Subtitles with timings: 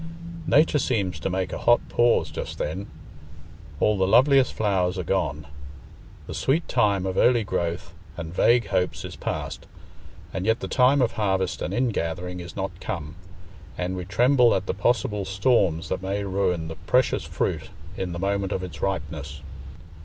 [0.47, 2.87] Nature seems to make a hot pause just then:
[3.79, 5.45] all the loveliest flowers are gone;
[6.25, 9.67] the sweet time of early growth and vague hopes is past;
[10.33, 13.13] and yet the time of harvest and ingathering is not come,
[13.77, 18.17] and we tremble at the possible storms that may ruin the precious fruit in the
[18.17, 19.41] moment of its ripeness.